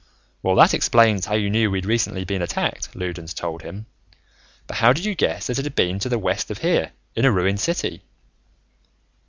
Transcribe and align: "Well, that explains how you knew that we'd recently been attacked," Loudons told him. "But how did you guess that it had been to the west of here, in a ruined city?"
"Well, 0.41 0.55
that 0.55 0.73
explains 0.73 1.27
how 1.27 1.35
you 1.35 1.51
knew 1.51 1.67
that 1.67 1.73
we'd 1.73 1.85
recently 1.85 2.25
been 2.25 2.41
attacked," 2.41 2.95
Loudons 2.95 3.35
told 3.35 3.61
him. 3.61 3.85
"But 4.65 4.77
how 4.77 4.93
did 4.93 5.05
you 5.05 5.13
guess 5.13 5.45
that 5.45 5.59
it 5.59 5.65
had 5.67 5.75
been 5.75 5.99
to 5.99 6.09
the 6.09 6.17
west 6.17 6.49
of 6.49 6.57
here, 6.57 6.93
in 7.15 7.23
a 7.23 7.31
ruined 7.31 7.59
city?" 7.59 8.01